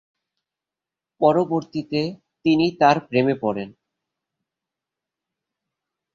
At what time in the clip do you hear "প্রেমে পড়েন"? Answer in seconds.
3.07-3.69